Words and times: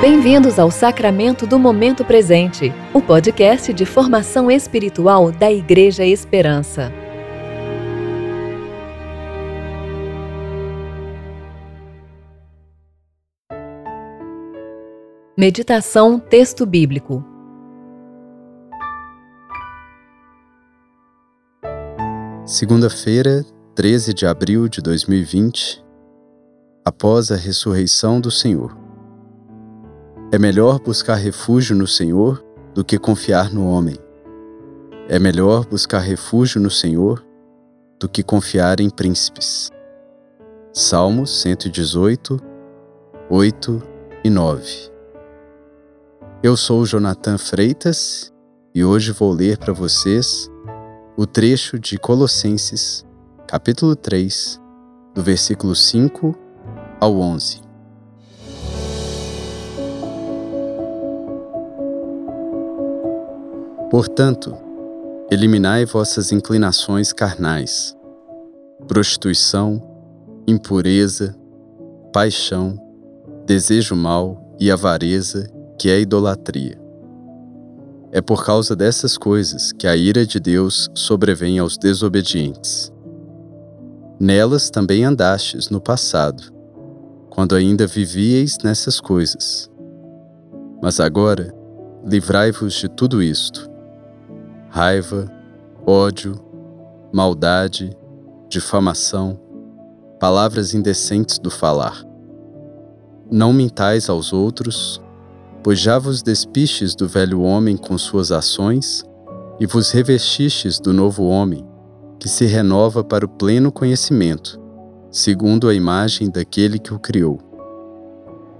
Bem-vindos 0.00 0.58
ao 0.58 0.70
Sacramento 0.70 1.46
do 1.46 1.58
Momento 1.58 2.04
Presente, 2.04 2.72
o 2.94 3.02
podcast 3.02 3.72
de 3.72 3.84
formação 3.84 4.50
espiritual 4.50 5.30
da 5.30 5.52
Igreja 5.52 6.04
Esperança. 6.04 6.92
Meditação 15.36 16.18
Texto 16.18 16.64
Bíblico 16.64 17.22
Segunda-feira, 22.46 23.44
13 23.74 24.14
de 24.14 24.24
abril 24.24 24.68
de 24.68 24.80
2020, 24.80 25.84
após 26.86 27.32
a 27.32 27.36
ressurreição 27.36 28.20
do 28.20 28.30
Senhor. 28.30 28.78
É 30.30 30.38
melhor 30.38 30.78
buscar 30.78 31.16
refúgio 31.16 31.74
no 31.74 31.84
Senhor 31.84 32.44
do 32.72 32.84
que 32.84 32.96
confiar 32.96 33.52
no 33.52 33.66
homem. 33.68 33.98
É 35.08 35.18
melhor 35.18 35.66
buscar 35.66 35.98
refúgio 35.98 36.60
no 36.60 36.70
Senhor 36.70 37.26
do 37.98 38.08
que 38.08 38.22
confiar 38.22 38.78
em 38.78 38.88
príncipes. 38.88 39.68
Salmos 40.72 41.42
118, 41.42 42.40
8 43.28 43.82
e 44.22 44.30
9. 44.30 44.92
Eu 46.40 46.56
sou 46.56 46.86
Jonathan 46.86 47.36
Freitas 47.36 48.32
e 48.72 48.84
hoje 48.84 49.10
vou 49.10 49.32
ler 49.32 49.58
para 49.58 49.72
vocês 49.72 50.48
o 51.16 51.26
trecho 51.26 51.80
de 51.80 51.98
Colossenses, 51.98 53.04
capítulo 53.48 53.96
3, 53.96 54.60
do 55.12 55.20
versículo 55.20 55.74
5 55.74 56.45
ao 57.06 57.20
11. 57.20 57.60
Portanto, 63.88 64.56
eliminai 65.30 65.84
vossas 65.84 66.32
inclinações 66.32 67.12
carnais, 67.12 67.96
prostituição, 68.88 69.80
impureza, 70.48 71.36
paixão, 72.12 72.76
desejo 73.46 73.94
mau 73.94 74.56
e 74.58 74.70
avareza 74.70 75.48
que 75.78 75.88
é 75.88 76.00
idolatria. 76.00 76.76
É 78.10 78.20
por 78.20 78.44
causa 78.44 78.74
dessas 78.74 79.16
coisas 79.16 79.70
que 79.70 79.86
a 79.86 79.94
ira 79.94 80.26
de 80.26 80.40
Deus 80.40 80.90
sobrevém 80.94 81.60
aos 81.60 81.78
desobedientes. 81.78 82.92
Nelas 84.18 84.70
também 84.70 85.04
andastes 85.04 85.68
no 85.68 85.80
passado, 85.80 86.55
quando 87.36 87.54
ainda 87.54 87.86
vivíeis 87.86 88.58
nessas 88.64 88.98
coisas. 88.98 89.70
Mas 90.82 90.98
agora, 90.98 91.54
livrai-vos 92.04 92.74
de 92.74 92.88
tudo 92.88 93.22
isto: 93.22 93.70
raiva, 94.68 95.30
ódio, 95.86 96.34
maldade, 97.12 97.96
difamação, 98.48 99.38
palavras 100.18 100.74
indecentes 100.74 101.38
do 101.38 101.50
falar. 101.50 102.02
Não 103.30 103.52
mintais 103.52 104.08
aos 104.08 104.32
outros, 104.32 105.00
Pois 105.66 105.80
já 105.80 105.98
vos 105.98 106.22
despistes 106.22 106.94
do 106.94 107.08
velho 107.08 107.40
homem 107.40 107.76
com 107.76 107.98
suas 107.98 108.30
ações, 108.30 109.02
e 109.58 109.66
vos 109.66 109.90
revestistes 109.90 110.78
do 110.78 110.92
novo 110.92 111.24
homem, 111.24 111.66
que 112.20 112.28
se 112.28 112.46
renova 112.46 113.02
para 113.02 113.26
o 113.26 113.28
pleno 113.28 113.72
conhecimento, 113.72 114.60
segundo 115.16 115.66
a 115.66 115.72
imagem 115.72 116.28
daquele 116.28 116.78
que 116.78 116.92
o 116.92 116.98
criou. 116.98 117.38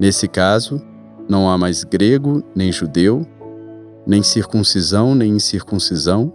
Nesse 0.00 0.26
caso, 0.26 0.80
não 1.28 1.50
há 1.50 1.58
mais 1.58 1.84
grego 1.84 2.42
nem 2.54 2.72
judeu, 2.72 3.26
nem 4.06 4.22
circuncisão 4.22 5.14
nem 5.14 5.32
incircuncisão, 5.32 6.32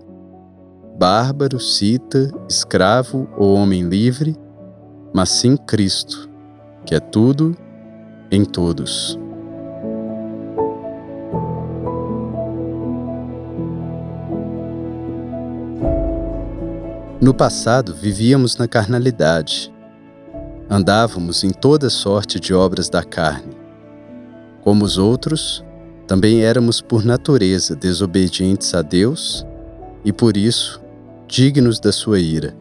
bárbaro, 0.95 1.59
cita, 1.59 2.31
escravo 2.47 3.28
ou 3.35 3.56
homem 3.56 3.90
livre, 3.90 4.35
mas 5.12 5.29
sim 5.29 5.57
Cristo, 5.57 6.29
que 6.85 6.94
é 6.94 7.00
tudo 7.00 7.57
em 8.29 8.45
todos. 8.45 9.18
No 17.19 17.34
passado 17.34 17.95
vivíamos 17.95 18.56
na 18.56 18.68
carnalidade. 18.68 19.70
Andávamos 20.73 21.43
em 21.43 21.49
toda 21.49 21.89
sorte 21.89 22.39
de 22.39 22.53
obras 22.53 22.87
da 22.87 23.03
carne. 23.03 23.57
Como 24.63 24.85
os 24.85 24.97
outros, 24.97 25.65
também 26.07 26.43
éramos 26.45 26.79
por 26.79 27.03
natureza 27.03 27.75
desobedientes 27.75 28.73
a 28.73 28.81
Deus 28.81 29.45
e 30.05 30.13
por 30.13 30.37
isso 30.37 30.81
dignos 31.27 31.77
da 31.77 31.91
sua 31.91 32.21
ira. 32.21 32.55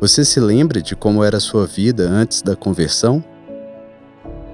Você 0.00 0.24
se 0.24 0.38
lembra 0.38 0.80
de 0.80 0.94
como 0.94 1.24
era 1.24 1.40
sua 1.40 1.66
vida 1.66 2.08
antes 2.08 2.42
da 2.42 2.54
conversão? 2.54 3.24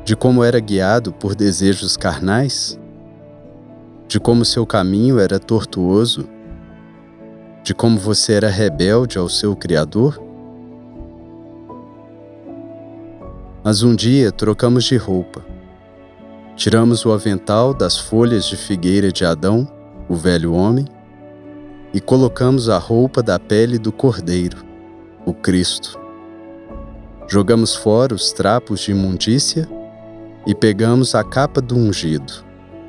De 0.02 0.16
como 0.16 0.42
era 0.42 0.60
guiado 0.60 1.12
por 1.12 1.34
desejos 1.34 1.94
carnais? 1.94 2.80
De 4.08 4.18
como 4.18 4.46
seu 4.46 4.64
caminho 4.64 5.18
era 5.18 5.38
tortuoso 5.38 6.26
de 7.68 7.74
como 7.74 7.98
você 7.98 8.32
era 8.32 8.48
rebelde 8.48 9.18
ao 9.18 9.28
seu 9.28 9.54
Criador? 9.54 10.27
Mas 13.62 13.82
um 13.82 13.94
dia 13.94 14.30
trocamos 14.30 14.84
de 14.84 14.96
roupa. 14.96 15.44
Tiramos 16.56 17.04
o 17.04 17.12
avental 17.12 17.74
das 17.74 17.98
folhas 17.98 18.44
de 18.46 18.56
figueira 18.56 19.12
de 19.12 19.24
Adão, 19.24 19.68
o 20.08 20.14
velho 20.14 20.52
homem, 20.52 20.86
e 21.92 22.00
colocamos 22.00 22.68
a 22.68 22.78
roupa 22.78 23.22
da 23.22 23.38
pele 23.38 23.78
do 23.78 23.90
Cordeiro, 23.90 24.64
o 25.24 25.32
Cristo. 25.32 25.98
Jogamos 27.26 27.74
fora 27.74 28.14
os 28.14 28.32
trapos 28.32 28.80
de 28.80 28.92
imundícia 28.92 29.68
e 30.46 30.54
pegamos 30.54 31.14
a 31.14 31.22
capa 31.22 31.60
do 31.60 31.76
ungido, 31.76 32.32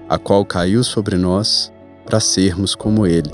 a 0.08 0.18
qual 0.18 0.46
caiu 0.46 0.84
sobre 0.84 1.18
nós 1.18 1.74
para 2.06 2.20
sermos 2.20 2.74
como 2.74 3.06
ele. 3.06 3.32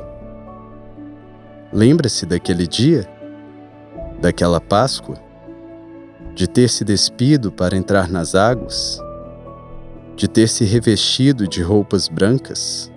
Lembra-se 1.71 2.25
daquele 2.25 2.65
dia? 2.65 3.07
Daquela 4.19 4.59
Páscoa? 4.61 5.15
De 6.35 6.49
ter 6.49 6.67
se 6.67 6.83
despido 6.83 7.49
para 7.49 7.77
entrar 7.77 8.09
nas 8.09 8.35
águas? 8.35 8.99
De 10.17 10.27
ter 10.27 10.49
se 10.49 10.65
revestido 10.65 11.47
de 11.47 11.61
roupas 11.61 12.09
brancas? 12.09 12.91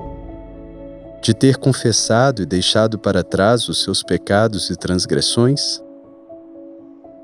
De 1.22 1.32
ter 1.32 1.56
confessado 1.56 2.42
e 2.42 2.46
deixado 2.46 2.98
para 2.98 3.22
trás 3.22 3.68
os 3.68 3.80
seus 3.84 4.02
pecados 4.02 4.70
e 4.70 4.76
transgressões? 4.76 5.80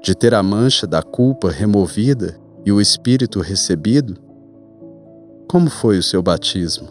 De 0.00 0.14
ter 0.14 0.34
a 0.34 0.42
mancha 0.42 0.86
da 0.86 1.02
culpa 1.02 1.50
removida 1.50 2.36
e 2.64 2.70
o 2.70 2.81
Espírito 2.81 3.41
recebido? 3.41 4.16
Como 5.48 5.69
foi 5.69 5.98
o 5.98 6.02
seu 6.02 6.22
batismo? 6.22 6.91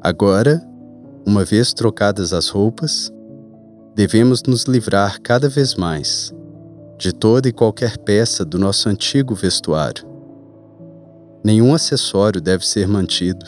Agora, 0.00 0.64
uma 1.26 1.44
vez 1.44 1.74
trocadas 1.74 2.32
as 2.32 2.48
roupas, 2.48 3.12
devemos 3.98 4.44
nos 4.44 4.62
livrar 4.62 5.20
cada 5.20 5.48
vez 5.48 5.74
mais 5.74 6.32
de 6.96 7.12
toda 7.12 7.48
e 7.48 7.52
qualquer 7.52 7.98
peça 7.98 8.44
do 8.44 8.56
nosso 8.56 8.88
antigo 8.88 9.34
vestuário. 9.34 10.06
Nenhum 11.42 11.74
acessório 11.74 12.40
deve 12.40 12.64
ser 12.64 12.86
mantido. 12.86 13.44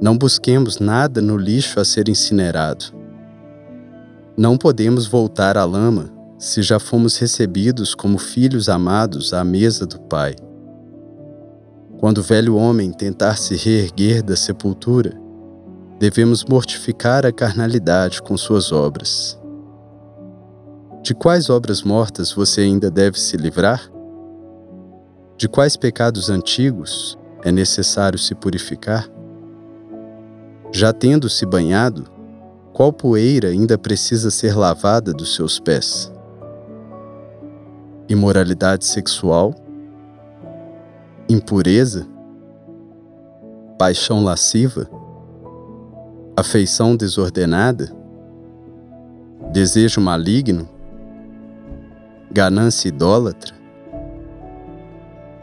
Não 0.00 0.16
busquemos 0.16 0.78
nada 0.78 1.20
no 1.20 1.36
lixo 1.36 1.78
a 1.78 1.84
ser 1.84 2.08
incinerado. 2.08 2.86
Não 4.38 4.56
podemos 4.56 5.06
voltar 5.06 5.58
à 5.58 5.66
lama 5.66 6.10
se 6.38 6.62
já 6.62 6.78
fomos 6.78 7.18
recebidos 7.18 7.94
como 7.94 8.16
filhos 8.16 8.70
amados 8.70 9.34
à 9.34 9.44
mesa 9.44 9.84
do 9.84 10.00
Pai. 10.00 10.34
Quando 12.00 12.18
o 12.18 12.22
velho 12.22 12.56
homem 12.56 12.90
tentar 12.90 13.36
se 13.36 13.54
reerguer 13.54 14.22
da 14.22 14.34
sepultura, 14.34 15.25
devemos 15.98 16.44
mortificar 16.44 17.24
a 17.24 17.32
carnalidade 17.32 18.20
com 18.20 18.36
suas 18.36 18.70
obras. 18.70 19.38
De 21.02 21.14
quais 21.14 21.48
obras 21.48 21.82
mortas 21.82 22.32
você 22.32 22.62
ainda 22.62 22.90
deve 22.90 23.18
se 23.18 23.36
livrar? 23.36 23.90
De 25.38 25.48
quais 25.48 25.76
pecados 25.76 26.28
antigos 26.28 27.18
é 27.42 27.50
necessário 27.50 28.18
se 28.18 28.34
purificar? 28.34 29.08
Já 30.72 30.92
tendo 30.92 31.30
se 31.30 31.46
banhado, 31.46 32.06
qual 32.72 32.92
poeira 32.92 33.48
ainda 33.48 33.78
precisa 33.78 34.30
ser 34.30 34.54
lavada 34.54 35.12
dos 35.12 35.34
seus 35.34 35.58
pés? 35.58 36.12
Imoralidade 38.08 38.84
sexual? 38.84 39.54
Impureza? 41.28 42.06
Paixão 43.78 44.22
lasciva? 44.22 44.90
Afeição 46.36 46.94
desordenada, 46.94 47.90
desejo 49.50 50.02
maligno, 50.02 50.68
ganância 52.30 52.88
idólatra, 52.88 53.54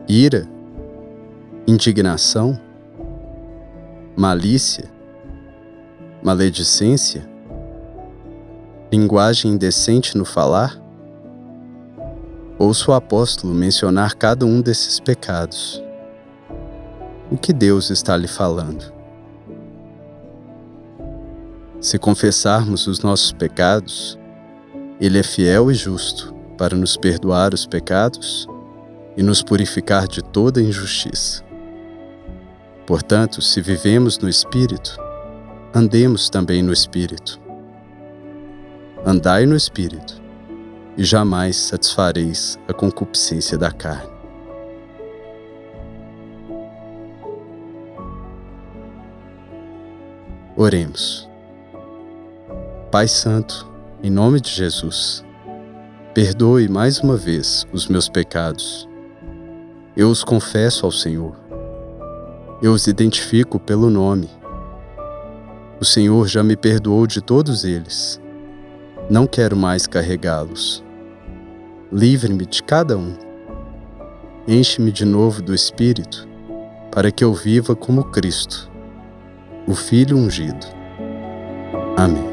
ira, 0.07 0.47
indignação, 1.65 2.59
malícia, 4.15 4.85
maledicência, 6.21 7.27
linguagem 8.91 9.53
indecente 9.53 10.15
no 10.15 10.25
falar? 10.25 10.79
Ouço 12.59 12.91
o 12.91 12.93
apóstolo 12.93 13.51
mencionar 13.51 14.13
cada 14.13 14.45
um 14.45 14.61
desses 14.61 14.99
pecados. 14.99 15.83
O 17.31 17.37
que 17.37 17.51
Deus 17.51 17.89
está 17.89 18.15
lhe 18.15 18.27
falando? 18.27 18.92
Se 21.83 21.99
confessarmos 21.99 22.87
os 22.87 23.01
nossos 23.01 23.33
pecados, 23.33 24.17
Ele 25.01 25.19
é 25.19 25.23
fiel 25.23 25.69
e 25.69 25.73
justo 25.73 26.33
para 26.57 26.77
nos 26.77 26.95
perdoar 26.95 27.53
os 27.53 27.65
pecados 27.65 28.47
e 29.17 29.21
nos 29.21 29.43
purificar 29.43 30.07
de 30.07 30.23
toda 30.23 30.61
injustiça. 30.61 31.43
Portanto, 32.87 33.41
se 33.41 33.59
vivemos 33.59 34.17
no 34.17 34.29
Espírito, 34.29 34.95
andemos 35.75 36.29
também 36.29 36.63
no 36.63 36.71
Espírito. 36.71 37.37
Andai 39.05 39.45
no 39.45 39.57
Espírito, 39.57 40.21
e 40.97 41.03
jamais 41.03 41.57
satisfareis 41.57 42.57
a 42.65 42.71
concupiscência 42.71 43.57
da 43.57 43.73
carne. 43.73 44.09
Oremos. 50.55 51.32
Pai 52.93 53.07
Santo, 53.07 53.67
em 54.03 54.11
nome 54.11 54.39
de 54.39 54.51
Jesus, 54.51 55.25
perdoe 56.13 56.69
mais 56.69 56.99
uma 56.99 57.17
vez 57.17 57.65
os 57.73 57.87
meus 57.87 58.07
pecados. 58.07 58.87
Eu 59.97 60.11
os 60.11 60.23
confesso 60.23 60.85
ao 60.85 60.91
Senhor. 60.91 61.35
Eu 62.61 62.71
os 62.71 62.85
identifico 62.85 63.59
pelo 63.59 63.89
nome. 63.89 64.29
O 65.81 65.83
Senhor 65.83 66.27
já 66.27 66.43
me 66.43 66.55
perdoou 66.55 67.07
de 67.07 67.19
todos 67.19 67.65
eles. 67.65 68.21
Não 69.09 69.25
quero 69.25 69.57
mais 69.57 69.87
carregá-los. 69.87 70.83
Livre-me 71.91 72.45
de 72.45 72.61
cada 72.61 72.95
um. 72.95 73.15
Enche-me 74.47 74.91
de 74.91 75.03
novo 75.03 75.41
do 75.41 75.55
Espírito, 75.55 76.27
para 76.91 77.09
que 77.09 77.23
eu 77.23 77.33
viva 77.33 77.75
como 77.75 78.03
Cristo, 78.03 78.69
o 79.67 79.73
Filho 79.73 80.15
ungido. 80.15 80.67
Amém. 81.97 82.32